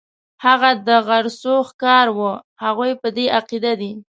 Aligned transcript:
هغه 0.45 0.69
د 0.87 0.89
غرڅو 1.07 1.55
ښکاري 1.69 2.11
وو، 2.17 2.31
هغوی 2.63 2.91
په 3.01 3.07
دې 3.17 3.25
عقیده 3.37 3.73
دي. 3.81 3.91